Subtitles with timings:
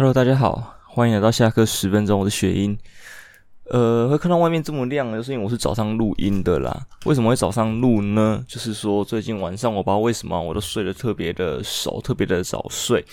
[0.00, 2.74] Hello，大家好，欢迎来到下课十分钟，我是雪英。
[3.64, 6.86] 呃，会看到外面这么亮，就是因为我是早上录音的啦。
[7.04, 8.42] 为什么会早上录呢？
[8.48, 13.04] 就是说最近晚上我不知道为什么我都睡得特别的熟，特别的早睡。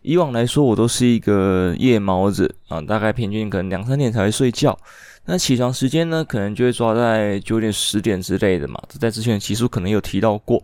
[0.00, 4.76] 以往来说，我都是一个夜猫子啊，大概平均可能两三点才会睡觉。
[5.26, 8.82] 那起床时间呢，可能就会抓在九点、十点之类的嘛。
[8.88, 10.60] 这在之前的集数可能有提到过。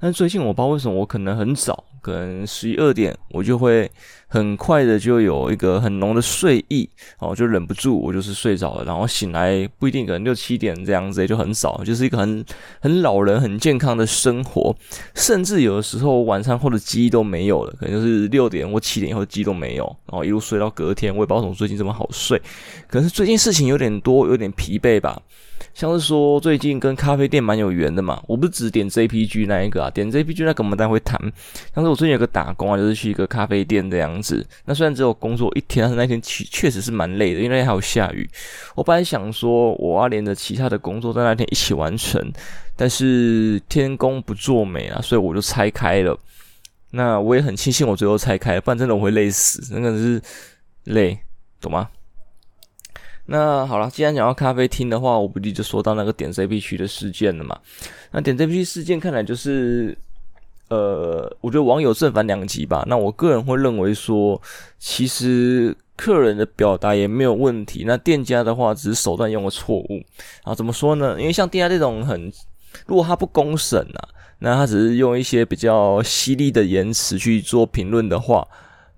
[0.00, 1.84] 但最近我不知道为什么我可能很早。
[2.02, 3.90] 可能十一二点，我就会
[4.26, 6.86] 很快的就有一个很浓的睡意，
[7.20, 12.44] 哦，就忍不住，我就是睡着了，然后醒来不一定可能六七点这样子，也就很早，就是一个很
[12.80, 14.74] 很老人很健康的生活，
[15.14, 22.36] 甚至有的时候晚餐后的机都没有了，可能就是六点或七点以后机都没有，然后一路睡到隔天，我也不知道为什么最近这么好睡，
[22.88, 25.22] 可能是最近事情有点多，有点疲惫吧。
[25.74, 31.20] 像是说最近跟咖啡店蛮有缘的嘛，我不是只点 JPG 那一个啊，点 JPG 那个我们待会谈。
[31.74, 34.46] 像是我最近有个打工啊，就是去一个咖啡店这样子。
[34.64, 38.28] 那虽然只有工作一天，但是那天确确实是蛮累的，因为还有下雨。
[38.74, 42.32] 我本来想说我要连着其他的工作在那天一起完成，
[42.76, 46.18] 但是天公不作美啊，所以我就拆开了。
[46.90, 50.20] 那我也很庆幸我最后拆开了，不然真的我会累死，真的是
[50.84, 51.18] 累，
[51.60, 51.88] 懂吗？
[53.26, 57.56] 那好了，既然讲到咖啡厅的话，我不就就说到那个点 CP 区的事件了嘛？
[58.10, 59.96] 那点 CP 区事件看来就是，
[60.68, 62.84] 呃，我觉得网友正反两极吧。
[62.88, 64.40] 那我个人会认为说，
[64.78, 70.02] 其实客人的表达也没有问题，那店家的话只是手段用了错误
[70.42, 70.52] 啊。
[70.52, 71.18] 怎么说呢？
[71.20, 72.30] 因为像店家这种很，
[72.86, 74.08] 如果他不公审啊，
[74.40, 78.46] 那他只是用一些比较犀利的言辞去做评论的话。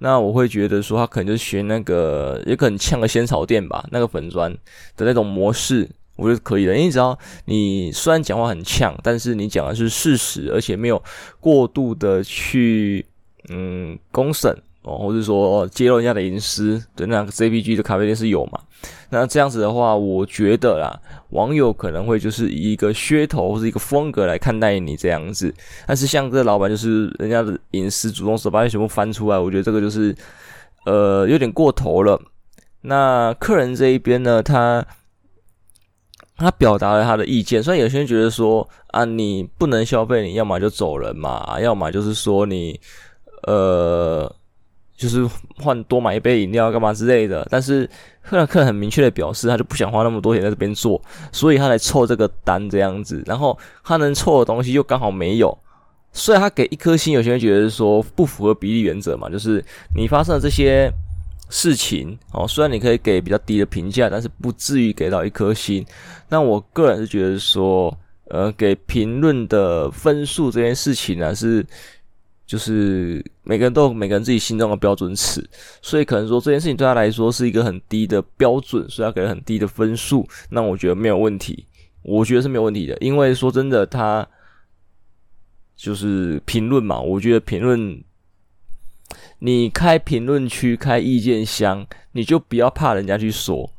[0.04, 4.52] 那我会觉得说，他可能就是学那个，也可能呛个仙草店吧，那个粉砖
[4.98, 6.76] 的那种模式，我觉得可以的。
[6.76, 11.02] 因为只要你虽然讲话很呛，但是你讲的是事实，而且没有
[11.40, 13.06] 过度的去
[13.48, 14.54] 嗯公审。
[14.84, 18.60] 哦，或者说揭露人家的隐私，对，那个 JPG 的咖啡店是有嘛？
[19.08, 25.52] 那这样子的话，我觉得啦，网友可能会就是以一个噱头或者一个风格来看待你这样子。
[25.86, 30.14] 但是像这老板就是人家的隐私，主动手把你全部翻出来，我觉得这个就是
[30.84, 32.20] 呃有点过头了。
[32.82, 34.84] 那客人这一边呢，他
[36.36, 42.78] 他表达了他的意见，虽然有些人觉得说啊，你不能消费，你要么就走人嘛，要么就是说你
[43.46, 44.30] 呃。
[44.96, 47.84] 就是换多买一杯饮料干嘛之类的，但是
[48.22, 55.58] 客人客人很明确的表示，他就不想花那么多钱在这边做，所以他来凑这个单这样子，然后他能凑的东西又刚好没有，
[56.12, 59.62] 虽然他给一颗星，有些人觉得说不符合比例原则嘛，就是
[59.96, 60.88] 你发生的这些
[61.50, 65.84] 事情哦，虽然你可以给比较低的评价，但是不至于给到一颗星。
[66.28, 67.92] 那我个人是觉得说，
[68.30, 71.66] 呃，给评论的分数这件事情呢是。
[72.46, 75.42] 就是每个人都有每个人自己心中的标准尺，
[75.80, 80.28] 所以可能说这件事情对他来说是一个很低的标准，所以他给了很低的分数。
[80.50, 81.66] 那我觉得没有问题，
[82.02, 84.26] 我觉得是没有问题的，因为说真的，他
[85.74, 87.00] 就是评论嘛。
[87.00, 88.02] 我觉得评论，
[89.38, 93.70] 你开评论区、开意见箱，你就不要怕人家去说。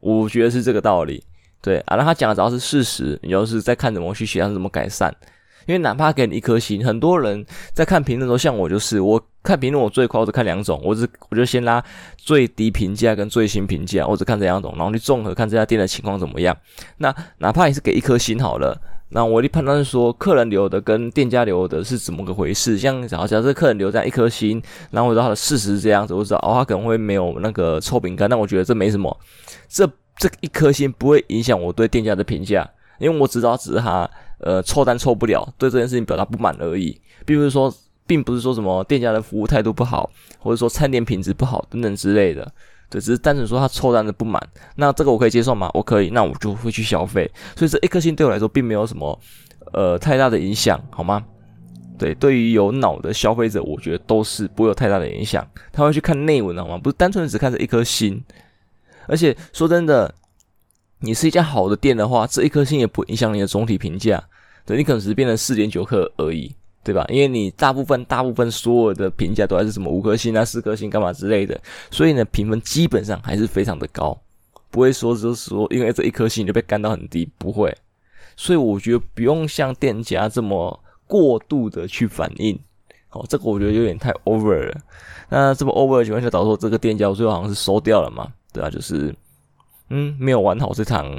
[0.00, 1.22] 我觉得是这个道理，
[1.62, 1.96] 对啊。
[1.96, 5.14] 那他讲的只要是事实，你要是在看怎么去写，怎么改善。
[5.68, 11.84] 因为哪怕给你一颗星，很多人在看评论的时候，像我就是，我看评论我最快我只看两种，我只我就先拉
[12.16, 16.56] 最低评价跟最新评价，我只看这两种，然后去综合看这家店的情况怎么样。
[16.96, 18.80] 那哪怕你是给一颗星好了，
[19.10, 22.78] 那我的判断是说，客人留的跟店家留的是怎么个回事？
[22.78, 29.14] 像假设客人留在一颗星，然后我知道他的事实是这样子，我知道哦，他可能会没有那个臭饼干，但我觉得这没什么，
[29.68, 29.86] 这
[30.16, 32.66] 这一颗星不会影响我对店家的评价，
[32.98, 34.08] 因为我知道只是他。
[34.40, 37.74] 呃，凑单凑不了，对这件事情表达不满而已，并不是说，
[38.06, 42.48] 并不是说什么店家的服务态度不好，或者说餐点品质不好等等之类的，
[42.88, 44.40] 对，只是单纯说他凑单的不满，
[44.76, 45.68] 那这个我可以接受吗？
[45.74, 49.18] 我可以，那我就会去消费，所以这一颗星对我来说并没有什么
[49.72, 51.24] 呃太大的影响，好吗？
[51.98, 56.78] 对，对于有脑的消费者，我觉得都是不会有太大的影响，他会去看内文，好吗？
[56.78, 58.22] 不是单纯只看这一颗星，
[59.08, 60.14] 而且说真的。
[61.00, 64.22] 你是一家好的店的话，这一颗星也不影响你的总体评价，
[64.66, 66.52] 对，你可能只是变成四点九颗而已，
[66.82, 67.06] 对吧？
[67.08, 74.18] 因为你大部分大部分所有的评价都还是什么五颗星啊、四颗星干嘛之类的，所以呢，评分基本上还是非常的高，
[74.72, 77.72] 不会说就是说因为这一颗星你就被干到很低，不会。
[78.36, 82.58] 所以我觉得不用像店家这么过度的去反应，
[83.10, 84.76] 哦，这个我觉得有点太 over 了。
[85.28, 88.68] 那这么 over 的情况下，导致这个店家最后好像是收掉了嘛，对吧？
[88.68, 89.14] 就是。
[89.90, 91.10] 嗯，没有玩好这场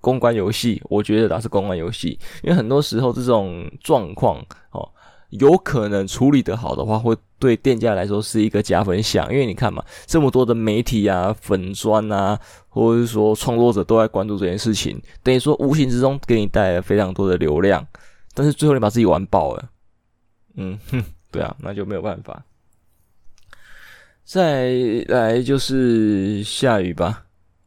[0.00, 4.88] 公关游戏，我觉得它是公关游戏，因为很多时候这种状况哦，
[5.30, 9.30] 有可能处理得好的话，会对店家来说是一个加分项。
[9.32, 12.38] 因为你看嘛，这么多的媒体啊、粉砖啊，
[12.68, 17.84] 或者是说创作者都在关注这件事情，等于说无形之中给你带来非常多的流量。
[18.34, 19.70] 但是最后你把自己玩爆了，
[20.54, 22.44] 嗯哼， 对啊，那就没有办法。
[24.24, 24.72] 再
[25.08, 27.25] 来就是下雨吧，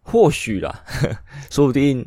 [0.09, 1.09] 或许啦，呵
[1.49, 2.05] 说不定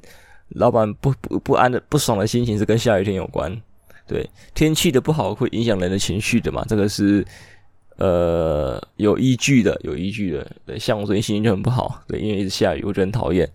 [0.49, 3.57] 老板不不不安的不爽的心情是跟下雨天有关。
[4.07, 7.25] 对，天气的不好会影响人的情绪的嘛，这个是
[7.97, 10.47] 呃有依据的，有依据的。
[10.67, 13.49] 对，像我最近心情就很不好，对，因为一直下雨，我觉得很讨厌。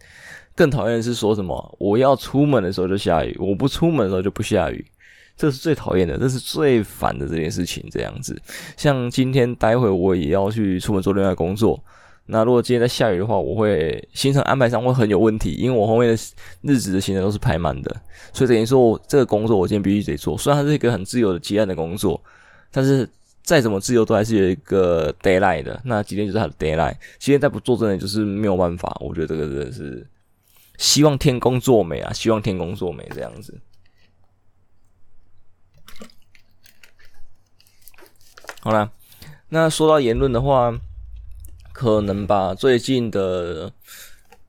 [0.56, 4.84] 更讨厌的是说什么，我要出门的时候就下雨，我不出门的时候就不下雨。
[5.36, 7.86] 这是最讨厌的，这是最烦的这件事情。
[7.92, 8.42] 这样子，
[8.76, 11.80] 像今天待会我也要去出门做另外工作。
[12.28, 16.14] 那如果今天在下雨的话，我会行程安排上会很有问题，因为我后面的
[16.62, 18.02] 日子的行程都是排满的，
[18.34, 20.38] 所以等于说我这个工作我今天必须得做。
[20.38, 22.22] 虽然它是一个很自由的接案的工作，
[22.70, 23.10] 但是
[23.42, 25.82] 再怎么自由都还是有一个 deadline 的。
[25.86, 28.96] 那今天就是它的 deadline，今天再不做真的就是没有办法。
[29.00, 30.06] 我觉得这个真的是
[30.78, 33.58] 希望天公作美啊，希望天公作美这样子。
[38.60, 38.92] 好啦，
[39.48, 40.78] 那说到言论的话，
[41.78, 43.72] 可能吧，最近的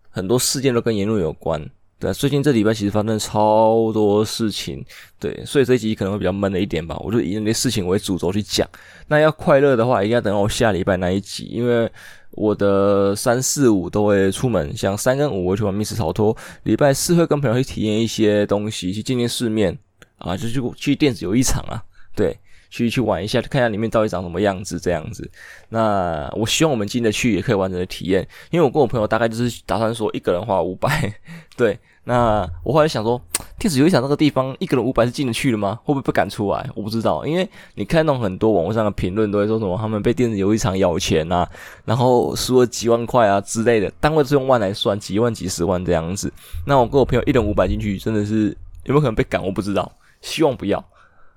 [0.09, 1.63] 很多事件都跟言论有关。
[1.99, 4.83] 对，最近这礼拜其实发生超多事情，
[5.21, 6.97] 对，所以这一集可能会比较闷了一点吧。
[7.01, 8.67] 我就以那些事情为主轴去讲。
[9.09, 11.91] 那要快乐的话，一定要等到我下礼拜那一集，因为
[12.31, 19.77] 我的三四五都会出门，像三跟五会去玩密室逃脱，礼拜四会跟朋友去体验一些东西，去见见世面
[20.17, 21.85] 啊，就去去电子游戏场啊，
[22.17, 22.35] 对。
[22.71, 25.31] 去去玩一下，看一下里面到底长什么样子，这样子。
[25.71, 28.27] 那我希望我们进得去，也可以完整的体验。
[28.51, 31.13] 因为我跟我朋友大概就是打算说，一个人花五百。
[31.57, 33.21] 对，那我后来想说，
[33.59, 35.79] 电子游戏场那个地方，一个人五百是进得去的吗？
[35.83, 36.71] 会不会不敢出来？
[36.75, 41.49] 我不知道，因为你看到很多网络上的评论都会说什么，他们被电子游戏场咬钱啊，
[41.85, 46.33] 然后输了几万块啊之类的，单位是用万来算，几万、几十万这样子。
[46.67, 49.45] 那我跟我朋友一人五百进去，真的是有没有可能被赶？
[49.45, 50.85] 我不知道，希望不要。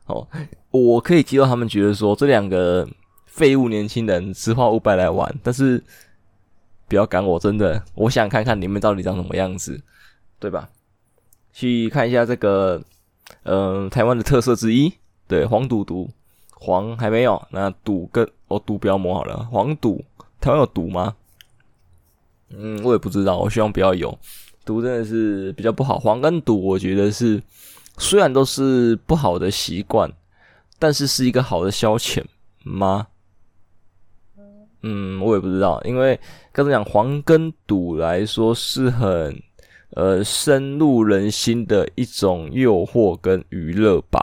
[0.08, 0.28] 哦，
[0.72, 2.88] 我可以接受他们觉得说，这两个
[3.26, 5.82] 废物年轻人只花五百来玩，但是
[6.88, 9.82] 不要赶我，真的，我想看看你们到底长什么样子，
[10.40, 10.70] 对吧？
[11.54, 12.82] 去看一下这个，
[13.44, 14.92] 嗯、台湾的特色之一，
[15.28, 16.10] 对，黄赌毒，
[16.56, 20.04] 黄还没有，那赌跟哦赌不要抹好了，黄赌，
[20.42, 21.16] 台湾有赌吗？
[22.50, 24.18] 嗯，我也不知道，我希望不要有，
[24.66, 27.42] 赌真的是比较不好，黄跟赌我觉得是。
[28.02, 30.12] 虽然都是不好的习惯，
[30.80, 32.24] 但是是一个好的消遣
[32.64, 33.06] 吗？
[34.82, 36.20] 嗯，我也不知道，因为
[36.52, 39.40] 刚才讲黄跟赌来说是很
[39.92, 44.20] 呃深入人心的一种诱惑跟娱乐吧，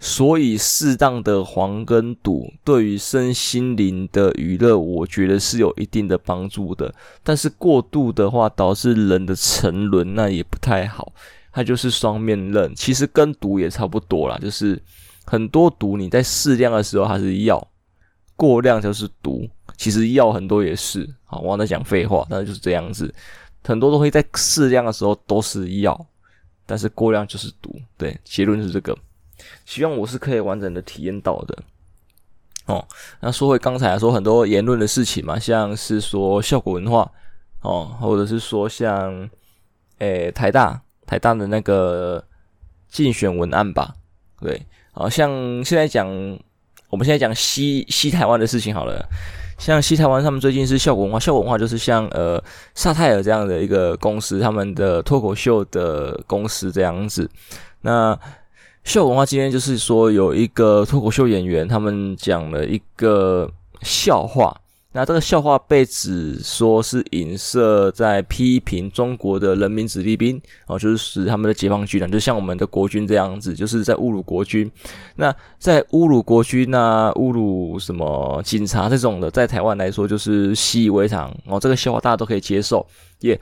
[0.00, 11.12] 所以适当的黄跟赌对于身心灵的娱乐，我觉得是有一定的帮助的，但是过度的话导致人的沉沦，那也不太好。
[11.52, 14.82] 它就是双面刃，其实跟毒也差不多啦，就是
[15.26, 17.68] 很多毒你在适量的时候它是药，
[18.34, 19.46] 过量就是毒。
[19.76, 23.12] 其实药很多也是，好，我在讲废话，但是就是这样子，
[23.64, 26.06] 很多东西在适量的时候都是药，
[26.64, 27.74] 但是过量就是毒。
[27.96, 28.96] 对，结论是这个。
[29.64, 31.58] 希望我是可以完整的体验到的。
[32.66, 32.86] 哦，
[33.20, 37.10] 那说回刚才说很多言论的事情嘛，像是说效果文化，
[37.62, 39.28] 哦，或者是说像，
[39.98, 40.80] 诶、台大。
[41.12, 42.24] 台大的那个
[42.88, 43.94] 竞选文案吧，
[44.40, 45.30] 对，好像
[45.62, 46.08] 现在讲，
[46.88, 49.06] 我们现在讲西西台湾的事情好了。
[49.58, 52.42] 像西台湾，他们最近是效果文化，效果文化就是像呃
[52.74, 57.30] 萨泰尔这样的一个公司，他们的脱口秀的公司这样子。
[57.82, 58.18] 那
[58.84, 63.50] 效果文化今天就是说有一个脱口秀演员，他们讲了一个
[63.82, 64.58] 笑话。
[64.94, 74.70] 那这个笑话被指说是影射在批评中国的人民子弟兵哦，就是使他们的解放军呢，就像我们的国军这样子，就是在侮辱国军。
[75.16, 81.58] 那在侮辱国军啊，侮辱什么警察这种的，在台湾来说就是习以为常哦。
[81.58, 82.86] 这个笑话大家都可以接受，
[83.20, 83.40] 也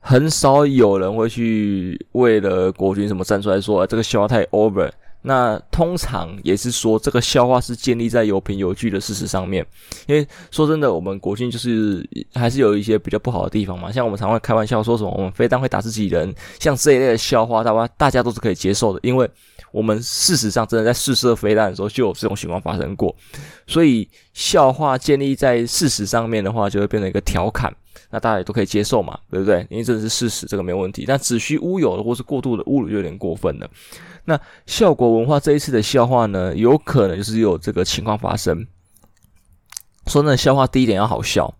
[0.00, 4.90] 很少有人会去为了国军什么站出来说，啊，这个笑话太 over。
[5.22, 9.66] 那通常也是说，这个笑话是建立在有凭有据的事实上面。
[10.06, 13.90] 因为说真的，我们国军就是还是有一些比较不好的地方嘛。
[13.90, 19.00] 像我们常会开玩笑说什么，我们飞弹会打自己人，像这一类的笑话，大家大家都是可以接受的。
[19.02, 19.28] 因为
[19.72, 23.14] 我们事实上真的在试射飞弹的时候就有这种情况发生过。
[23.66, 27.74] 所以笑话建立在事实上面的话，就会变成一个调侃。
[28.10, 29.66] 那大家也都可以接受嘛，对不对？
[29.70, 31.04] 因为这是事实，这个没问题。
[31.06, 33.68] 但子虚乌有的或是过度的侮辱就有点过分了。
[34.24, 38.66] 那效果文化这一次的笑话呢，有可能就是有这个情况发生。
[40.06, 41.54] 说那笑话第一点要好笑，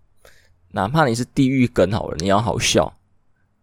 [0.72, 2.97] 哪怕你是地狱梗好了，你要好笑。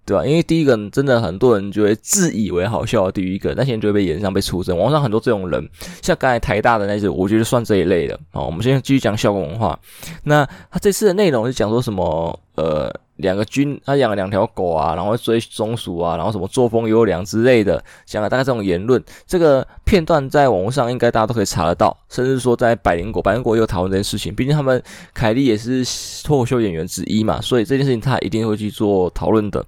[0.05, 0.25] 对吧？
[0.25, 4.77] 因为第一个真的很多人就会自以为好笑的第一个，那些人就会被炎上被出征。
[4.77, 5.69] 网上很多这种人，
[6.01, 8.19] 像刚才台大的那些，我觉得算这一类的。
[8.31, 9.79] 好，我们现在继续讲笑果文化。
[10.23, 12.39] 那他这次的内容是讲说什么？
[12.55, 19.03] 呃，两个军他养了两条狗啊，然后追松鼠啊，然后什么作风优良之类的，讲了大概这种言论。
[19.27, 24.33] 这个片段在网络上应该大家都可以查得到，甚至说在百灵果，百灵果也有讨论这件事情。
[24.33, 24.81] 毕竟他们
[25.13, 25.83] 凯莉也是
[26.23, 29.65] 脱口秀演员之一嘛，所以这件事情他一定会去做讨论的。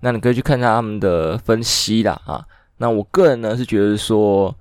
[0.00, 2.44] 那你可以去看一下他们的分析啦，啊，
[2.76, 4.54] 那我个人呢是觉得说，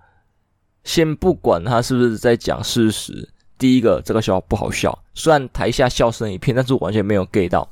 [0.85, 3.27] 先不管他是不是在讲事实，
[3.57, 7.69] 第一个这个笑话不好笑，虽然台下笑声一片，但是我完全没有 get 到，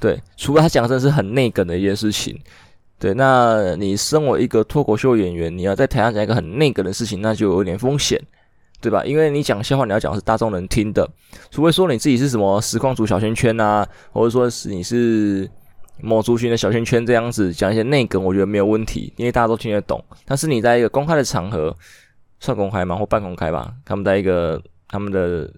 [0.00, 2.36] 对，除了他讲的是很内梗的一件事情，
[2.98, 8.20] 对，那你身为一个脱口秀演员，你要在台上讲一个很内梗的事情，那就有点风险，
[8.80, 9.04] 对吧？
[9.04, 11.08] 因为你讲笑话，你要讲的是大众能听的，
[11.52, 15.48] 除非说你自己是什么实况组小圈圈啊，或者说是你是。
[16.02, 20.04] 某族群的小圈圈这样子讲一些内梗，我觉得没有问题，因为大家都听得懂。
[20.26, 21.74] 但是你在一个公开的场合，
[22.40, 22.96] 算公开吗？
[22.96, 23.72] 或半公开吧？
[23.84, 25.48] 他们在一个他们的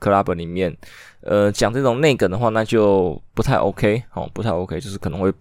[0.00, 0.76] club 里面，
[1.20, 5.32] 呃，讲这种内梗的话，那就不太 OK，哦，不太 OK，就是可能会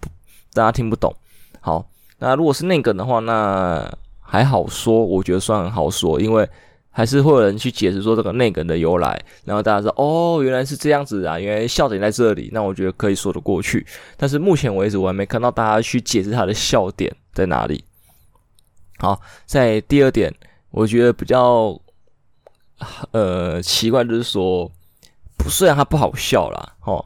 [0.54, 1.14] 大家听不懂。
[1.60, 1.86] 好，
[2.20, 3.92] 那如果是内梗的话，那
[4.22, 6.48] 还好说，我觉得算好说，因为。
[6.96, 13.86] 还是会有人去解释说这个内梗的由来，然后大家说哦，原来是这样子啊，原来笑点在这里，那我觉得可以说得过去。
[14.16, 17.84] 但是目前为止我还没看到大家去解释他的笑点在哪里。
[19.00, 20.32] 好，在第二点，
[20.70, 21.78] 我觉得比较
[23.12, 24.72] 呃奇怪就是说，
[25.50, 27.04] 虽然他不好笑啦，齁。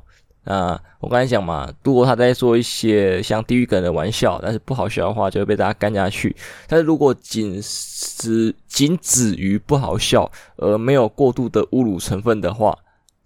[0.48, 6.34] 啊，我刚才讲嘛，如果他在说一些像地狱梗的玩笑，但是不好笑的话，就会被大家干下去。
[6.70, 12.78] 但是如果仅只仅止于不好笑，而没有过度的侮辱成分的话，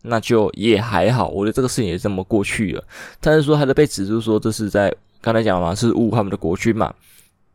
[0.01, 1.28] 那就也还好。
[1.28, 2.84] 我觉得这个事情也这么过去了。
[3.20, 6.92] 但是说他的被指出说这是在刚才讲嘛，是侮辱他们的国军嘛。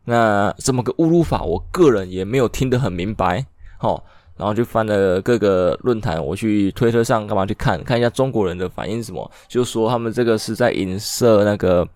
[0.04, 3.44] 那这么个侮辱法，我个人也没有听得很明白。
[3.80, 4.00] 哦。
[4.36, 11.88] 然后就翻了各个论坛，我去推特上干嘛去看看一下中国人的反应什么，就说他们这个是在影射那个，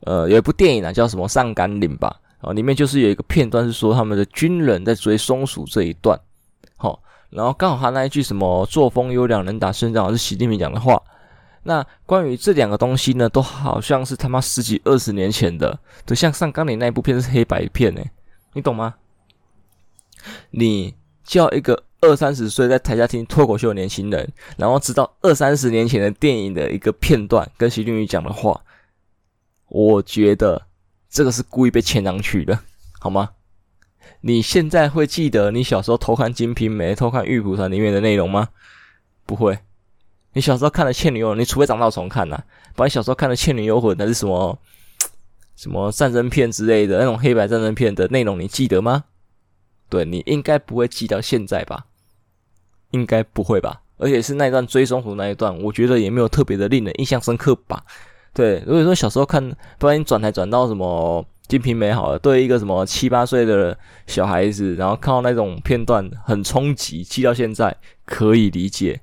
[0.00, 6.16] 呃，有一部电影啊，叫什么《上甘岭》吧，然后里面就是有一个片段是说他们的军人在追松鼠这一段，
[6.76, 11.02] 好，然后刚好他那一句什么作风优良能打胜仗，是习近平讲的话，
[11.64, 18.00] 那关于这两个东西呢，都好像是他妈十几二十年前的，就像《上甘岭》那一部片是黑白片呢，
[18.52, 18.94] 你懂吗？
[20.52, 20.94] 你。
[21.28, 28.58] 叫一个二三十岁在台下听脱口秀的年轻人，然后知道二三十年前的电影的一个片段跟徐俊宇讲的话，
[29.68, 30.62] 我觉得
[31.10, 32.58] 这个是故意被牵上去的，
[32.98, 33.32] 好吗？
[34.22, 38.48] 你现在会记得你小时候偷看《金瓶梅》、偷看《玉蒲团》里面的内容吗？
[39.26, 39.58] 不会。
[40.32, 42.42] 你小时候看的《倩女幽魂》，你除非长大重看呐、
[42.74, 44.58] 把你小时候看的《倩女幽魂》还是什么
[45.56, 49.04] 什么战争片之类的那种黑白战争片的内容，你记得吗？
[49.88, 51.86] 对，你应该不会记到现在吧？
[52.90, 53.82] 应该不会吧？
[53.98, 57.84] 而且是那一段追松鼠那一段，我觉得也没有特别的令人印象深刻吧？
[58.32, 63.76] 对，如果说小时候看，不然你转台转到什么《金瓶梅》好了，对一个什么七八岁的
[64.06, 69.00] 小孩子，然后看到那种片段很冲击，记到现在可以理解。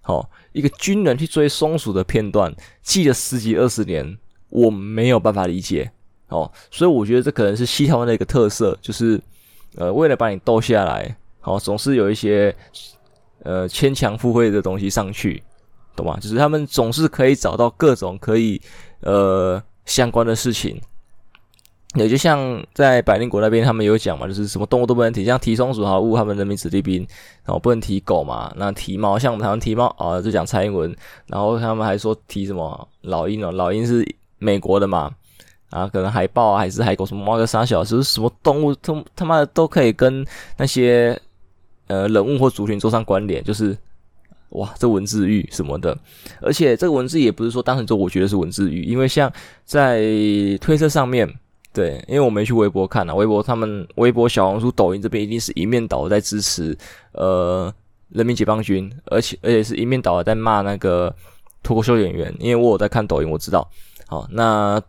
[0.00, 4.16] 好，一个军人去追松鼠的片段，记了十几二十年，
[4.50, 5.90] 我没有办法理解。
[6.28, 9.20] 哦，所以我觉得这可能是西台湾的一个特色，就是。
[9.76, 12.54] 呃，为了把你逗下来，好，总是有一些
[13.44, 15.42] 呃牵强附会的东西上去，
[15.94, 16.18] 懂吗？
[16.20, 18.60] 就是他们总是可以找到各种可以
[19.00, 20.80] 呃相关的事情。
[21.94, 27.06] 也就像在百灵国那边，他们有讲嘛，就是什么动物都不能提，像提松鼠好物他们人民子弟兵，
[27.44, 30.94] 然后不能提狗嘛，那提猫，像我们台湾提猫啊，就讲蔡英文，
[31.26, 34.06] 然后他们还说提什么老鹰哦，老鹰是
[34.38, 35.10] 美国的嘛。
[35.70, 40.24] 啊，可能海豹啊，还是海狗，什么猫个三小，就是什么动物，他他妈的都可以跟
[40.56, 41.20] 那些
[41.88, 43.76] 呃人物或族群做上关联，就是
[44.50, 45.98] 哇，这文字狱什么的，
[46.40, 49.30] 而且这个文字也不是说单纯说我觉得是文字狱，因为像
[49.64, 49.98] 在
[50.60, 51.28] 推特上面，
[51.72, 56.78] 对，因为我没去微博看啊，微博他们微博、小红书、抖音这边一定是一面倒在支持
[57.12, 57.74] 呃
[58.10, 61.12] 人民解放军，而且而且是一面倒的在骂那个
[61.64, 63.68] 脱口秀演员，因为我有在看抖音，我知道，
[64.06, 64.80] 好那。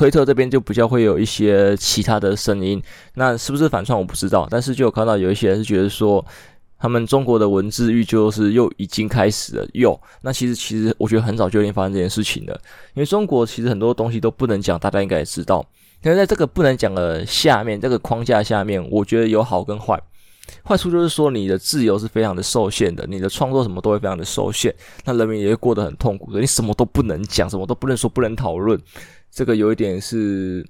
[0.00, 2.82] 推特这边就比较会有一些其他的声音，
[3.16, 6.24] 那是不是反串我不知道，但是就有看到有一些人是觉得说，
[6.78, 12.58] 他们中国的文字狱就是又已经开始了，又那其实其实我觉得很早就已经发生这件事情了，
[12.94, 15.62] 因为中国其实很多东西都不能讲，大家应该也知道。
[16.02, 20.00] 因为在这个不能讲的下面，这个框架下面，我觉得有好跟坏。
[20.64, 26.40] 坏处就是说你的自由是非常的受限的，你的创作什么都会非常的受限，那人民也会过得很痛苦的。
[26.40, 28.80] 你什么都不能讲，什么都不能说，不能讨论，
[29.30, 30.66] 这个有一点是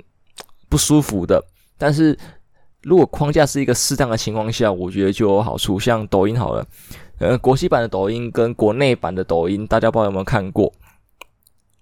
[0.68, 1.44] 不舒服的。
[1.78, 2.18] 但是。
[2.82, 5.78] 如果框架是一个适当的情况下，我觉得就有好处。
[5.78, 6.66] 像抖音好了，
[7.18, 10.72] 呃，国际版的抖音跟国内版的抖音，大家不知道有没有看过？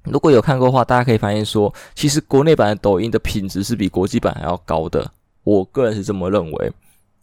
[0.02, 5.08] 如果有看过的话，大家可以发现说，其实国内版的抖音的品质是比国际版还要高的。
[5.44, 6.72] 我个人是这么认为。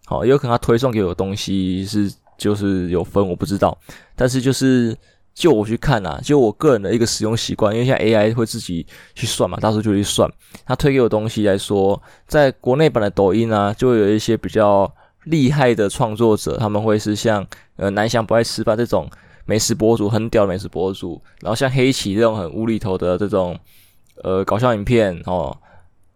[0.05, 3.77] 好，有可能他推送给我的东西是就是有分，我不知道。
[4.15, 4.97] 但是就是。
[5.35, 10.31] 就我去看啊，就我个人的一个使用习惯，因为现在 AI 会自己去算嘛，大数据去算。
[10.65, 14.89] 他推给我东西来说，在国内版的抖音啊，就会有一些比较
[15.25, 19.09] 厉害的创作者，他们会是像呃南翔不爱吃饭这种
[19.43, 23.59] 美食博主，很屌的美食博主，然后像黑棋这种很无厘头的这种
[24.23, 25.55] 呃搞笑影片哦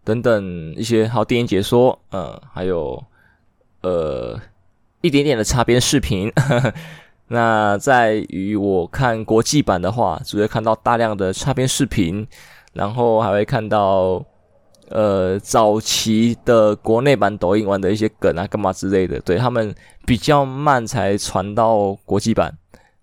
[0.02, 3.04] 等等一些，还有电影解说，嗯、还有
[3.82, 4.40] 呃
[5.02, 6.32] 一点点的擦边视频。
[7.32, 12.26] 那在于我看国际版的话，只会看到大量的插片视频，
[12.72, 14.20] 然后还会看到
[14.88, 19.72] 呃早期的国内版抖音玩的一些梗啊、干嘛之类的，对他们
[20.04, 22.52] 比较慢才传到国际版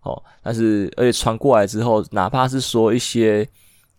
[0.02, 0.22] 哦。
[0.44, 3.48] 但是而且传过来之后，哪怕是说一些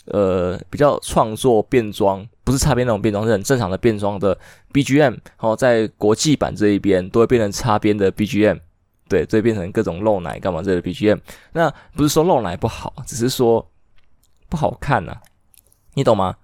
[0.09, 4.37] 呃比较创作变装，不是插边那种变装，是很正常的变装的
[4.75, 8.59] BGM，哦，在国际版这一边都会变成插边的 BGM。
[9.09, 10.63] 对，所以变成各种露奶干嘛？
[10.63, 11.19] 这个 BGM，
[11.53, 13.67] 那不是说露奶不好，只是说
[14.49, 15.17] 不好看呐、
[15.95, 16.37] 你懂吗？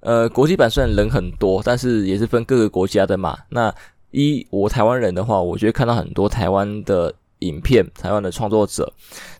[0.00, 3.38] 呃，国际版虽然人很多，但是也是分各个国家的嘛。
[3.50, 3.74] 那
[4.10, 8.90] 一我台湾人的话，我觉得看到很多台湾的影片，台湾的创作者。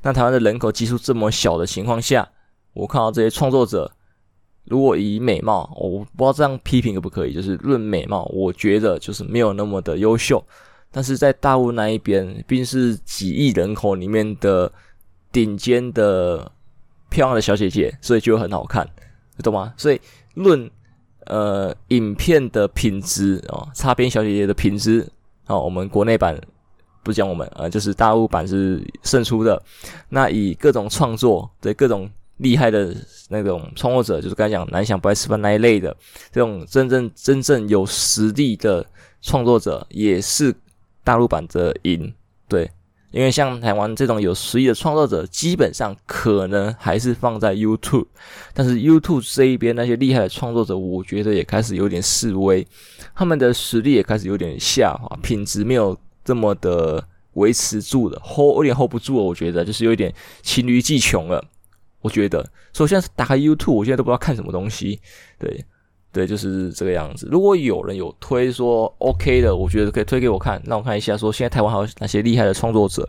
[0.03, 2.29] 那台湾的人口基数这么小的情况下，
[2.75, 3.91] 我看到这些创作者，
[4.65, 7.33] 如果以美貌，我不知道这样批评可不可以？
[7.33, 10.45] 就是论美貌，我觉得就是没有那么的优秀。
[10.93, 14.71] 但是在大陆那一边，毕竟是几亿人口里面的
[15.31, 16.51] 顶尖的
[17.09, 18.85] 漂亮的小姐姐，所以就很好看，
[19.41, 19.73] 懂吗？
[19.77, 20.01] 所以
[20.35, 20.69] 论
[21.27, 25.09] 呃影片的品质哦，擦边小姐姐的品质
[25.47, 26.37] 哦，我们国内版
[27.05, 29.63] 不讲我们呃，就是大陆版是胜出的。
[30.09, 32.93] 那以各种创作对各种厉害的
[33.29, 35.97] 那种创作者，就是刚才讲南翔不爱吃饭那一类的
[36.33, 38.85] 这种真正真正有实力的
[39.23, 40.53] 创作者，也是。
[41.11, 42.15] 大陆版的赢，
[42.47, 42.71] 对，
[43.11, 48.07] 因为像台湾这种有实力的创作者，基本上可能还是放在 YouTube，
[48.55, 52.65] 但是 YouTube 这一边那些厉害的创作者，我觉得也开始有点示威，
[53.13, 61.45] 他们的实力也开始有点下滑，品质没有这么的维持住了，hold 有点 hold 不住了，我觉得就是有点黔驴技穷了，
[62.03, 62.41] 我觉得，
[62.73, 65.01] 所以我现在打开 YouTube，我现在都不知道看什么东西，
[65.41, 65.65] 对。
[66.13, 67.29] 对，就是这个样子。
[67.31, 71.17] 如果有人有推说 OK 的，我觉得可以推给我看，让我看一下。
[71.17, 73.09] 说现在台湾还有哪些厉害的创作者？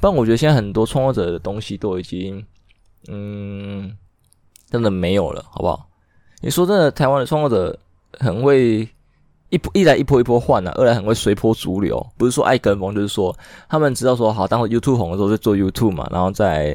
[0.00, 2.42] 不然我觉得现在很多创作者的东西都已经，
[3.08, 3.94] 嗯，
[4.70, 5.90] 真的没有了，好不好？
[6.40, 7.78] 你说真的，台湾的创作者
[8.18, 8.88] 很会
[9.50, 13.36] 一波一来一波一波换啊，二来很会随波逐流，不是说爱跟风，就是说
[13.68, 16.74] 他们知道说好，当时 YouTube 红的时候就做 YouTube 嘛，然后在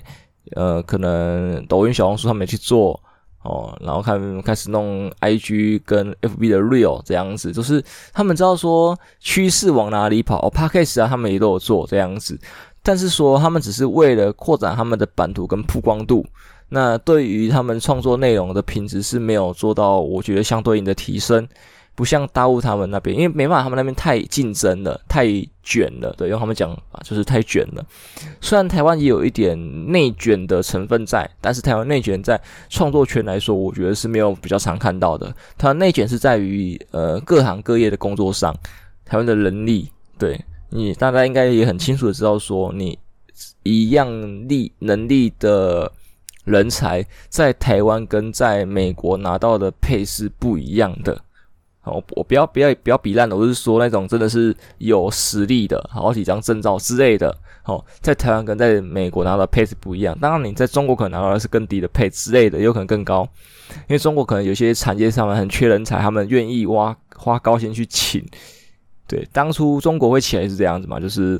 [0.56, 3.02] 呃可能抖音、小红书他们去做。
[3.44, 10.40] 哦，然后看开始弄 IG 跟 FB 的 Real 这样子，就是他们知道说趋势往哪里跑。
[10.40, 12.40] 哦，Podcast 啊，他们也都有做这样子，
[12.82, 16.26] 但是说他们只是为了扩展他们的版图跟曝光度，
[16.70, 21.48] 那对于他们创作内容的品质是没有做到，我觉得相对应的提升。
[21.96, 25.28] 不像大陆他们那边，因为没办法，他们那边太竞争了，太
[25.62, 26.12] 卷了。
[26.18, 27.86] 对，用他们讲啊，就是太卷了。
[28.42, 29.56] 虽然台湾也有一点
[29.92, 35.32] 内卷的成分在，但是台湾内卷在创作圈来说，我觉得是没有比较常看到的。
[35.56, 38.52] 它内卷是在于呃各行各业的工作上，
[39.06, 42.98] 台湾的人力，对，你大家应该也很清楚的知道说，你
[43.62, 44.10] 一样
[44.48, 45.92] 力能力的
[46.44, 51.22] 人才在台湾跟在美国拿到的配是不一样的。
[51.86, 57.38] 好，我不要不要不要比烂的，我是说那种真的是有实力的，好几张证照之类的。
[57.62, 60.18] 好，在台湾跟在美国拿到配置不一样。
[60.18, 63.28] 当然，你在中国可能拿到的是更低的配之类的，有可能更高。
[63.70, 68.26] 因为中国可能有些产业上面很缺人才，他们愿意挖花高薪去请。
[69.06, 71.38] 对，当初中国会起来是这样子嘛，就是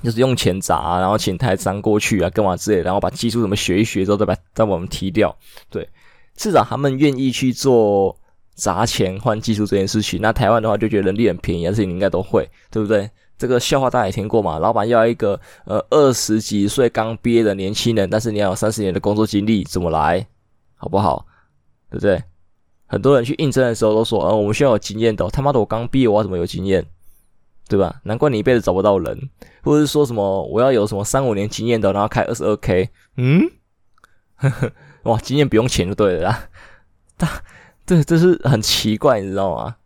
[0.00, 5.36] 就是用钱砸，然后请台商过去啊，干嘛之类，然后把技术怎么学一学之后再把再把我们踢掉。
[5.70, 5.88] 对，
[6.36, 8.16] 至少他们愿意去做。
[8.54, 13.10] 砸钱换技术这件事情，那台湾的话就觉得人力很便宜，而且你应该都会，对不对？
[13.36, 14.58] 这个笑话大家也听过嘛？
[14.58, 20.24] 老板要一个呃二十几岁刚毕业的年轻人，但是你要有三十年的工作经历，怎么来？
[20.76, 21.26] 好不好？
[21.90, 22.22] 对不对？
[22.86, 25.28] 很多人去应征的时候都说，呃，我们需要有经验的。
[25.30, 26.84] 他妈的，我刚毕业，我怎么有经验？
[27.66, 28.00] 对吧？
[28.04, 29.18] 难怪你一辈子找不到人，
[29.62, 33.50] 或者是说什么我要有什么三五年经验的，然后开二十二 K，嗯，
[35.04, 36.48] 哇，经验不用钱就对了啦。
[37.16, 37.28] 但
[37.86, 39.76] 这这是很奇怪，你知道吗？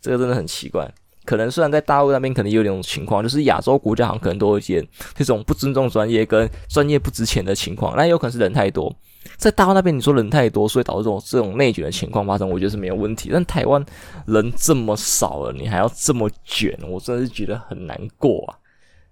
[0.00, 0.90] 这个真的很奇怪。
[1.24, 8.94] 可能虽然在大陆那边可能有这种情况，就是亚洲国家好像可能都会见这种不尊重专业跟专业不值钱的情况，那有可能是人太多。
[9.36, 13.28] 在大陆那边，你说人太多，所以导致这种这种内卷的情况发生，我觉得是没有问题。
[13.30, 13.84] 但台湾
[14.26, 18.56] 人这么少了，你还要这么卷，我真的是觉得很难过啊，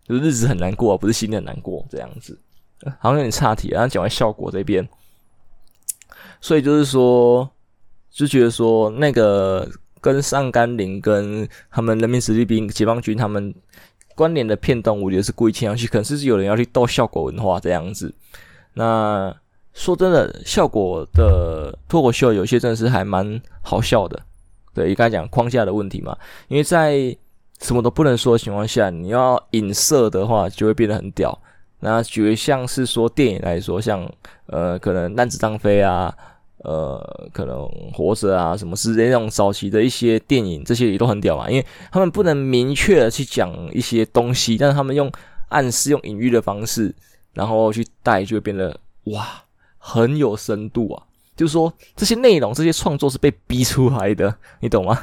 [0.09, 2.39] 就日子很难过啊，不是心里很难过这样子。
[2.99, 4.89] 好像有点岔题，然后讲完效果这边，
[6.41, 7.51] 所以就是说，
[8.16, 9.68] 就觉得说那个
[10.00, 13.55] 跟上甘岭跟他们人民子弟兵、解放军他们
[14.14, 18.14] 关联的片段，我觉得是故意切上去，可能是有人要去逗效果文化这样子。
[18.74, 19.33] 那。
[19.79, 24.18] 说真的，效果的脱口秀有些真的是还蛮好笑的。
[24.72, 26.16] 对，你刚讲框架的问题嘛，
[26.48, 27.14] 因为在
[27.61, 31.38] 什么都不能说的情况下，你要影射的话，就会变得很屌。
[31.81, 34.11] 那举个像是说电影来说，像
[34.46, 36.11] 呃，可能弹子张飞啊，
[36.59, 45.11] 呃，可能活着啊，什么之类那种早期的一些电影，这些也都很屌嘛，因为他们不能明确的去讲一些东西，但是他们用
[45.49, 46.95] 暗示、用隐喻的方式，
[47.35, 49.42] 然后去带，就会变得哇。
[49.88, 51.01] 很有深度啊，
[51.37, 55.01] 就是说这些内容、这些创作是被逼出来的，你懂吗？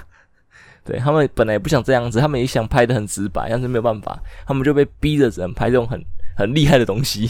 [0.84, 6.04] 对， 他们本来也不想这样子，他们也想拍的很直白，但是没有办法，他们就被逼着只能拍这种很
[6.36, 7.30] 很厉害的东西。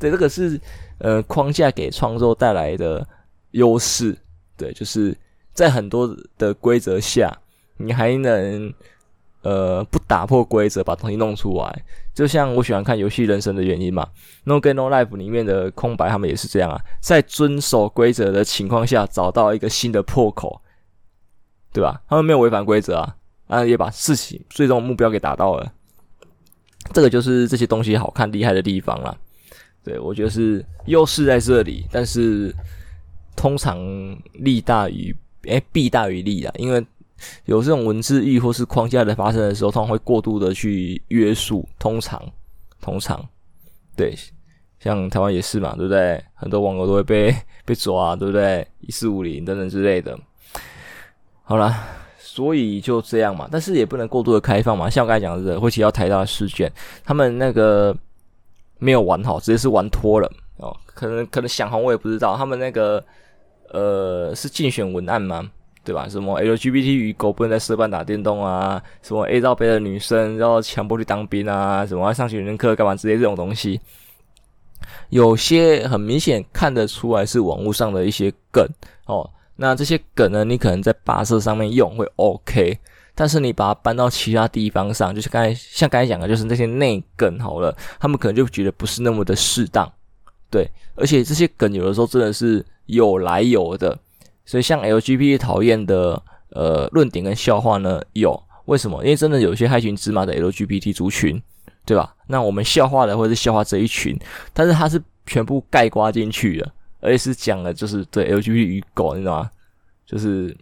[0.00, 0.60] 对，这个是
[0.98, 3.06] 呃框架给创作带来的
[3.52, 4.16] 优势。
[4.56, 5.16] 对，就是
[5.52, 7.36] 在很多的规则下，
[7.76, 8.72] 你还能。
[9.42, 14.04] 呃，不打破规则，把东西弄出来，就像我喜欢看游戏《人生》的原因嘛，
[14.44, 20.60] 《No Game No Life》里面的空白，他们也是这样啊，在遵守规则的情况下，找到一个新的破口，
[21.72, 22.02] 对吧？
[22.06, 25.72] 他们没有违反规则啊，啊，也把事情最终目标给达到了，
[26.92, 29.16] 这个就是这些东西好看厉害的地方啦。
[29.82, 32.54] 对，我觉得是优势在这里，但是
[33.40, 33.78] 通常
[34.34, 36.84] 利大于诶弊大于利啊，因为。
[37.44, 41.68] 有这种文字狱或是框架的发生的时候，通常会过度的去约束。
[41.78, 42.18] 通常，
[42.80, 43.22] 通常，
[43.94, 44.16] 对，
[44.78, 46.24] 像台湾也是嘛，对不对？
[46.32, 47.30] 很多网友都会被
[47.66, 48.66] 被抓，对不对？
[48.80, 50.18] 一四五零等等之类的。
[51.42, 51.86] 好啦，
[52.18, 54.88] 所以就这样嘛，但是也不能过度的开放嘛。
[54.88, 56.72] 像我刚才讲的，会提到台大的试卷，
[57.04, 57.94] 他们那个
[58.78, 60.74] 没有玩好，直接是玩脱了哦。
[60.86, 62.34] 可能可能想红，我也不知道。
[62.34, 63.04] 他们那个
[63.72, 65.50] 呃，是竞选文案吗？
[65.82, 66.06] 对吧？
[66.08, 68.80] 什么 LGBT 与狗不能在社办打电动啊？
[69.02, 71.86] 什么 A 罩杯的女生要强迫去当兵啊？
[71.86, 73.80] 什么要上学人课干嘛之类这种东西，
[75.08, 78.66] 有些很明显看得出来是网络上的一些梗
[79.06, 79.28] 哦。
[79.56, 82.78] 那这些梗呢，你可能在跋涉上面用会 OK，
[83.14, 89.90] 但是你把它搬到其他地方上，就是刚才像刚才讲的，就是那些内梗好了，他们可能就觉得不是那么的适当。
[90.50, 93.96] 对，而且这些梗有的时候真的是有来有的。
[94.44, 99.00] 所以，像 LGBT 讨厌的呃论点跟笑话呢，有为什么？
[99.04, 101.40] 因为真的有些害群之马的 LGBT 族群，
[101.84, 102.14] 对吧？
[102.26, 104.18] 那我们笑话的或者是笑话这一群，
[104.52, 109.50] 但是它是全部概括进去的，而且是讲的就是对 LGBT 与狗，你知道吗？
[110.04, 110.56] 就是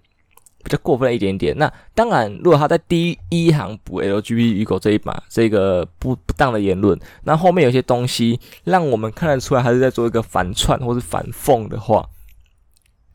[0.64, 1.56] 比较过分了一点点。
[1.56, 12.08] 那当然，如果他在第一行补 LGBT 与狗这一把，这个不不当的言论，那后面有些东西让我们看得出来，他是在做一个反串或是反讽的话。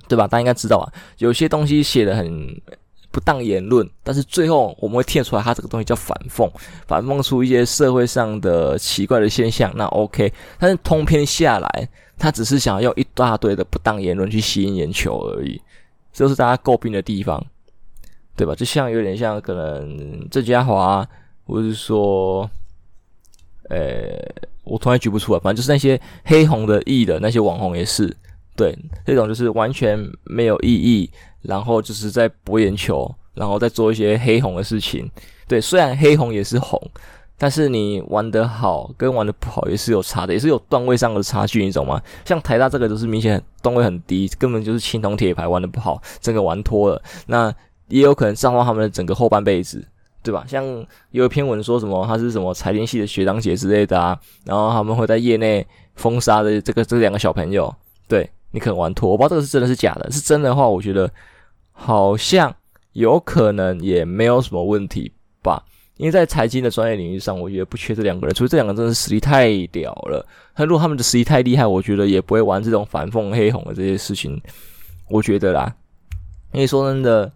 [0.06, 0.28] 对吧？
[0.28, 0.86] 大家应该知道啊，
[1.20, 2.62] 有些东西写的很
[3.10, 6.48] 不当言论，但是最后我们会听出来，它这个东西叫反讽，
[6.86, 9.72] 反讽出一些社会上的奇怪的现象。
[9.76, 15.60] 那 OK，但是通篇下来，他只是想要用一大堆的不当言论去吸引眼球而已，
[16.14, 17.44] 这是大家诟病的地方，
[18.38, 18.56] 对吧？
[18.56, 21.06] 就像有点像可能郑家华，
[21.46, 22.50] 或者是说，
[23.70, 24.16] 呃，
[24.64, 28.16] 我突然举不出来，反正就是那些黑红的艺的那些网红也是。
[28.56, 31.10] 对，这种就是完全没有意义，
[31.42, 35.10] 然后就是在博眼球，然后再做一些黑红的事情。
[35.48, 36.80] 对，虽然黑红也是红，
[37.44, 42.02] 但是你玩的好跟玩的不好也是有差的，也是有段位上的差距，你懂吗？
[42.24, 47.04] 像台大这个就是明显段位很低，根本就是青铜铁牌玩的不好，整个玩脱了。
[47.28, 47.54] 那
[47.90, 49.86] 也有可能造化他们的整个后半辈子，
[50.24, 50.46] 对吧？
[50.48, 50.64] 像
[51.12, 57.76] 有一篇文说什么他是什么财经系的学长姐之类的啊，然后他们会在业内封杀的这个这两个小朋友，
[58.08, 58.30] 对。
[58.52, 60.10] 你可能玩脱，我不知道这个是真的是假的。
[60.10, 61.12] 是真的话，我觉得
[61.74, 62.56] 好像
[62.94, 65.62] 有可能也没有什么问题吧。
[65.98, 70.26] 因为在财经的专业领域上，我觉得不缺这两个人，除非这两个真的是实力太屌了。
[70.56, 74.42] 那如果他们的实力太厉害，我觉得也不会玩这种反讽黑红的这些事情。
[75.08, 75.76] 我觉得啦，
[76.52, 77.32] 因为说真的，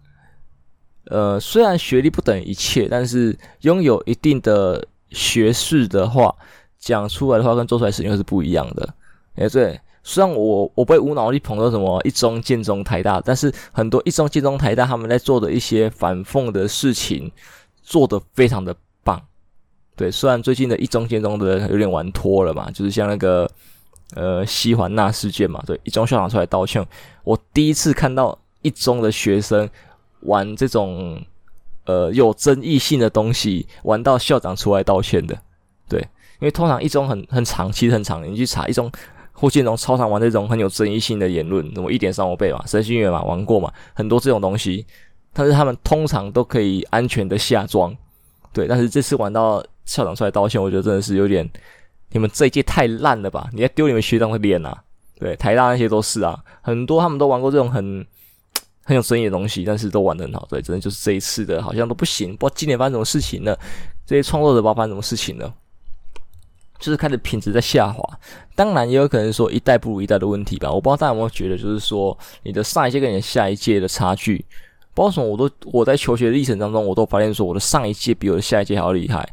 [1.06, 6.34] 呃，虽然学历不等于一切，但是拥有一定的学识的话，
[6.78, 8.94] 讲出来的话跟做出来的事情是不一样的。
[9.36, 9.80] 哎，对。
[10.04, 17.30] 虽然我我不会无脑地捧到什么一中、建中、台大，但是很多一中、建中、台大他们在做的一些反讽的事情，
[17.88, 19.18] 做得非常的棒。
[19.96, 23.50] 对，虽然最近的一中、建中的有点玩脱了嘛，就是像那个
[24.14, 26.86] 呃西环那事件嘛，对，一中校长出来道歉，
[27.24, 29.66] 我第一次看到一中的学生
[30.20, 31.18] 玩这种
[31.86, 35.36] 呃有争议性的东西，玩到校长出来道歉的。
[35.88, 35.98] 对，
[36.40, 38.92] 因为通常一中很很长，其实很长，你去查一中。
[39.40, 44.84] 霍建荣超常玩这种很有争议性的言论，什么一点三五倍嘛，神心元嘛，玩过嘛，很多这种东西，
[45.32, 47.96] 但是他们通常都可以安全的下庄，
[48.52, 48.66] 对。
[48.66, 51.48] 但是这次玩到校长出来道歉，我觉得真的是有点，
[52.10, 53.48] 你们这一届太烂了吧？
[53.52, 54.82] 你在丢你们学长的脸啊？
[55.18, 58.06] 对，台大那些都是啊，很多他们都玩过这种很
[58.84, 63.58] 很有争议的东西，但是都玩得很好，对，真的就是这一次的好像都不行，不知道今年发生什么事情了？
[64.06, 65.54] 这些创作者不知道发生什么事情了？
[66.78, 68.00] 就是开始品质在下滑，
[68.54, 70.70] 当然也有可能说一代不如一代的问题吧。
[70.70, 74.44] 我不知道大家有没有觉得，就是说你的上一届跟你的下一届的差距，
[74.98, 79.26] 不知道什么，我都我在求学历程当中，我都发现说我的上一届比我的下一届还要厉害。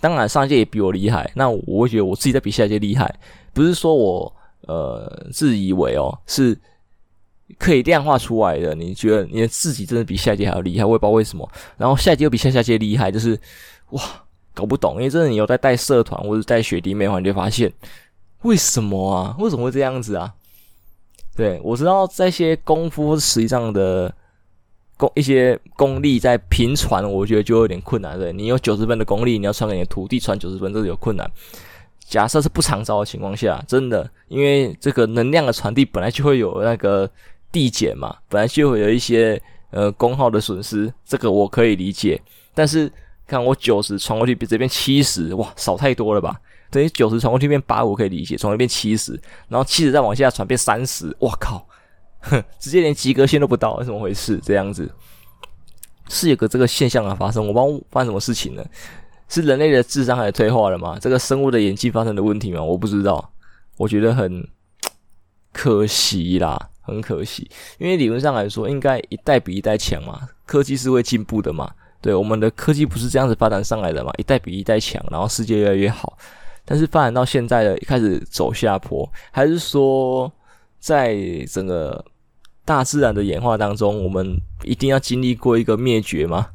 [0.00, 3.14] 当然上一届也比我厉害，那我会觉得我自己在比下一届厉害，
[3.52, 6.58] 不是说我呃自以为哦是
[7.56, 8.74] 可以量化出来的。
[8.74, 11.48] 你觉得你的自己真的比下一届还要厉害，我也不知道为什么。
[11.76, 13.38] 然后下一届又比下下届厉害，就是
[13.90, 14.02] 哇。
[14.54, 17.72] 搞不懂，因为真的你有在带社团或者带学弟妹的话，你就发现
[18.42, 19.34] 为什么啊？
[19.38, 20.30] 为什么会这样子啊？
[21.34, 24.14] 对，我知道这些功夫实际上的
[25.02, 28.16] 功一些功力在平传，我觉得就有点困难。
[28.18, 31.28] 对，你有九十分的功力，你要传给你的徒弟传九十分，这是有困难。
[31.98, 37.10] 假设是不长招的情况下，真的，因为这个能量的传递本来就会有那个
[37.50, 42.20] 递减嘛，本来就会有一些呃功耗的损失，这个我可以理解，
[42.54, 42.90] 但是。
[43.24, 46.38] 看我九十传过去比这边七十，哇，少太多了吧？
[46.70, 51.66] 等于九十传过去变八五可以理解，传过去变七十，然后七十再往下传变三十，哇靠，
[52.22, 54.38] 哼 直接连及格线都不到，怎么回事？
[54.42, 54.90] 这样子
[56.08, 58.64] 是有个这个现象的发生，我不知道发生什么事情呢？
[59.28, 60.98] 是人类的智商还退化了吗？
[61.00, 62.62] 这个生物的演技发生的问题吗？
[62.62, 63.32] 我不知道，
[63.76, 64.46] 我觉得很
[65.52, 71.72] 可惜啦，很可惜，因为理论上来说，应该一代比一代强嘛，科技是会进步的嘛。
[72.02, 74.10] 对，我们的科技不是这样子发展上来的嘛？
[74.18, 76.18] 一代比一代强，然后世界越来越好。
[76.64, 80.30] 但是发展到现在的开始走下坡，还是说
[80.78, 81.16] 在
[81.48, 82.04] 整个
[82.64, 86.48] 大自然的演化当中，我们一定要经历过一个灭绝吗？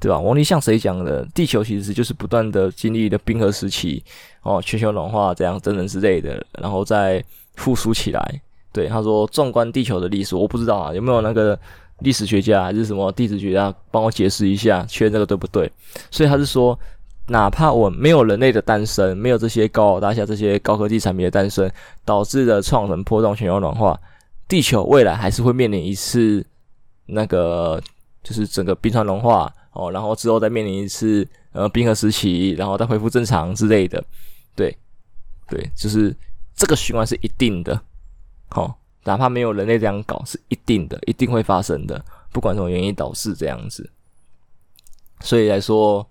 [0.00, 0.18] 对吧？
[0.18, 1.24] 王力像谁讲的？
[1.34, 4.02] 地球其实就是不断的经历的冰河时期
[4.42, 7.24] 哦，全球暖化这样等等之类的，然后再
[7.54, 8.40] 复苏起来。
[8.72, 11.58] 对，他说，纵观地球的历史，我不知道啊，有没有那个。
[12.00, 15.70] 历史学家还是什么地质学家，帮我解释一下，确认这个对不对？
[16.10, 16.76] 所以他是说，
[17.28, 21.70] 哪怕我没有人类的诞生，没有这些高楼大厦、这些高科技产品的诞生，
[22.04, 23.98] 导致的创成波动、全球暖化，
[24.48, 26.44] 地球未来还是会面临一次
[27.06, 27.82] 那个，
[28.22, 34.02] 就是整个冰川融化哦，然后之后再面临一次呃冰河时期，然后再恢复正常之类的。
[34.54, 34.76] 对，
[35.48, 36.14] 对，就是
[36.54, 37.80] 这个循环是一定的，
[38.48, 38.74] 好、哦。
[39.06, 42.02] 哪怕没有人类这样搞，是一定的，一定会发生的，
[42.32, 43.90] 不管什么原因导致这样子。
[45.20, 46.02] 所以来说，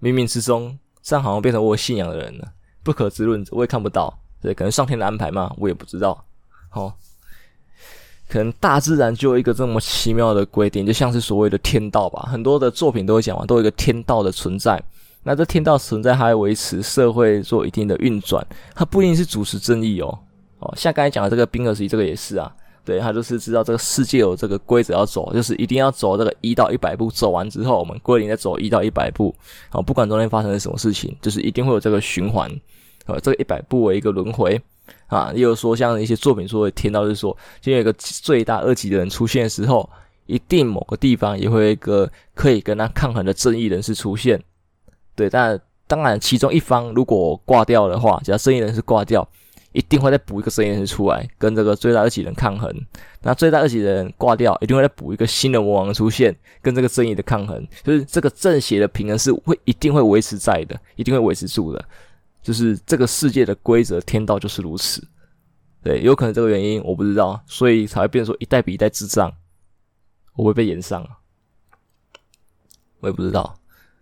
[0.00, 6.24] 冥冥之中，这样好像变成我信仰的人了，不可知论者，我也看不到，对，可能上天的安排嘛，我也不知道。
[6.72, 6.90] 哦，
[8.28, 12.28] 可能大自然就有一个这么奇妙的规定，就像是所谓的天道吧。
[12.30, 14.82] 很多的作品都会讲嘛，都有一个天道的存在。
[15.24, 20.18] 那这天道存在，还会维持社会做一定的运转，它不一定是主持正义哦。
[20.60, 22.50] 哦，像刚才讲的这个冰河时期，这个也是啊，
[22.84, 29.34] 对，他就是知道这个世界有这个规则要走，就是一定要走这个一到一百步，走完之后，我们归零再走一到一百步，
[29.72, 32.50] 哦，不管中间发生了什么事情，就是一定会有这个循环，
[33.06, 34.60] 呃，这个一百步为一个轮回
[35.08, 35.32] 啊。
[35.34, 39.88] 也有说像一些作品说会听到，就是说，今天有一个最大恶极的人出现的时候，
[40.26, 44.42] 一定某个地方也会有一个可以跟他抗衡的正义人士出现，
[45.16, 49.28] 对，但当然其中一方如果挂掉的话，只要正义人士挂掉。
[49.72, 52.74] 一定会再补一个正义人士出来，跟这个最大恶极人抗衡。
[53.20, 57.64] 那最大恶极的人挂掉，一定会再补一个新的魔王出现，跟这个正义的抗衡。
[57.84, 61.84] 就是这个正邪的平衡是会一定会维持在的，一定会维持住的。
[62.42, 65.06] 就是这个世界的规则，天道就是如此。
[65.82, 69.32] 对，有可能这个原因我不知道，所以才会变成说一代比一代智障，
[70.34, 71.10] 我会被炎上啊，
[73.00, 73.54] 我也不知道。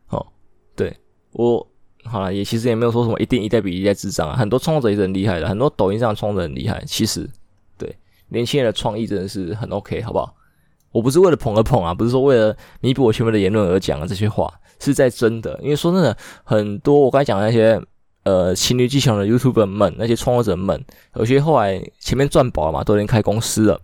[0.08, 0.26] 哦，
[0.74, 0.96] 对，
[1.32, 1.66] 我
[2.04, 6.82] 好了，也其实也没有说什么一定一代比一代智障啊，很多创作者也是很厉害的，很多抖音上的创作者很厉害。
[6.86, 7.28] 其实，
[7.76, 7.94] 对
[8.28, 10.34] 年轻人的创意真的是很 OK，好不好？
[10.92, 15.58] 我不是为了捧而捧啊，不是说为了弥补我前面的言论而讲的这些话，是在真的。
[15.62, 17.78] 因为说真的，很多我刚才讲的那些
[18.26, 20.84] 呃情侣技巧的 YouTube 们，那些创作者们，
[21.14, 23.80] 有些后来前面赚饱了嘛，都已经开公司了，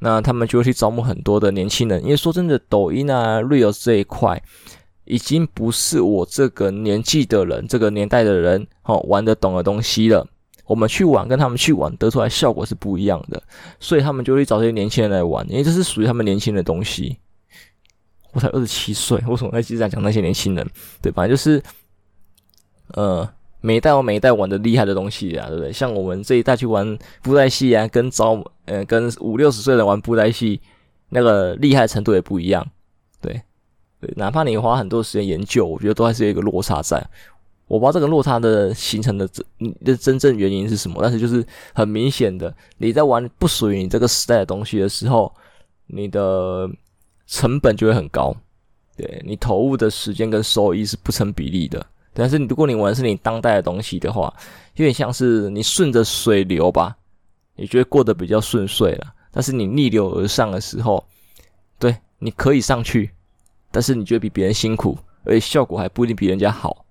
[0.00, 2.02] 那他们就会去招募很多的年轻人。
[2.04, 4.42] 因为说真的，抖音啊、Reels 这一块，
[5.06, 10.26] 已经不是我这个年纪的人、这个年代的人哦玩得懂的东西了。
[10.66, 13.42] 我们去玩，跟他们去玩得出来效果是不一样的，
[13.80, 17.16] 所以他们就会找这些年轻人来玩，因为这是属于他们年轻的东西。
[18.32, 20.68] 我才二十七岁，为什么在一直在讲那些年轻人？
[21.00, 21.60] 对，反正就是，
[22.92, 23.28] 呃，
[23.60, 25.72] 每一代有每一代玩的厉害的东西啊，对不对？
[25.72, 30.60] 像我们这一代去玩布袋戏啊，跟早呃跟五六十岁的人玩布袋戏，
[31.10, 32.66] 那个厉害程度也不一样。
[33.20, 33.40] 对，
[34.00, 37.04] 对，哪怕你花很多时间研究，我觉得都还是有一个落差在。
[37.66, 39.44] 我不知道这个落差的形成的真
[39.84, 45.32] 的真正原因是什么，但是就是很明显的，你在玩不属于你这个时代的东西的时候，
[45.86, 46.68] 你的
[47.28, 48.34] 成本就会很高，
[48.96, 51.86] 对，你投入的时间跟收益是不成比例的。
[52.12, 54.32] 但是你如果你玩的是你当代的东西的话，
[54.74, 56.96] 有点像是你顺着水流吧，
[57.56, 59.14] 你觉得过得比较顺遂了。
[59.30, 61.04] 但是你逆流而上的时候，
[61.78, 63.10] 对，你可以上去，
[63.70, 66.84] 但是你觉得比别人辛苦，而且效果还不一定比人家好。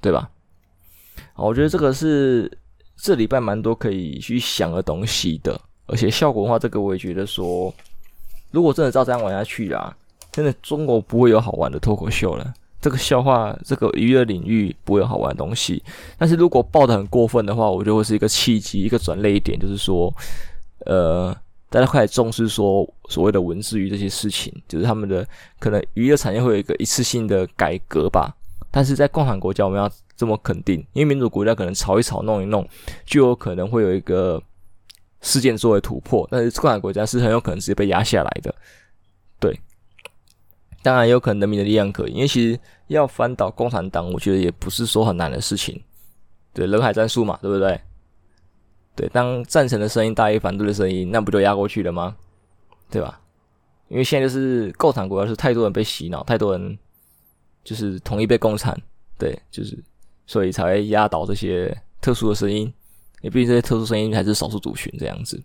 [0.00, 0.28] 对吧？
[1.32, 2.58] 好，我觉得这个是
[2.94, 7.72] 这礼拜蛮多可以去想的东西的，而且效果的话，这个我也觉得说，
[8.50, 9.96] 如果真的照这样玩下去啦，
[10.30, 12.52] 真的中国不会有好玩的脱口秀了。
[12.84, 15.82] 这个笑话，这个娱乐领域不会有好玩的东西。
[16.18, 20.12] 但是如果爆得很过分的话，我觉得会是一个契机，一个转捩点，就是说，
[20.84, 21.34] 呃，
[21.70, 25.26] 大家开始重视说所谓的文字狱这些事情，就是他们的
[25.58, 28.36] 可能娱乐产业会有一个一次性的改革吧。
[28.70, 32.68] 但是在共产国家，我们要这么肯定，因为民主国家可能吵一吵、弄一弄，
[33.06, 34.42] 就有可能会有一个
[35.22, 36.28] 事件作为突破。
[36.30, 38.54] 但是共产国家是很有可能直接被压下来的。
[39.40, 39.58] 对，
[40.82, 45.80] 当然有可能人民的力量可以，因为其实要翻倒共产党，我觉得也不是说很难的事情。
[46.52, 47.80] 对，人海战术嘛，对不对？
[48.96, 52.16] 对，当赞成的声音大于反对的声音，那不就压过去了吗？
[52.90, 53.20] 对吧？
[53.88, 56.78] 因为现在就是共产国家是太多人被洗脑，太多人。
[57.64, 58.78] 就是同意被共产，
[59.16, 59.82] 对，就是
[60.26, 62.70] 所以才会压倒这些特殊的声音，
[63.22, 65.42] 也毕竟这些特殊声音还是少数族群这样子。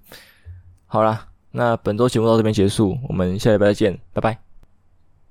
[0.86, 4.48] 好啦，那本周节目到这边结束，我们下礼拜再见，拜拜。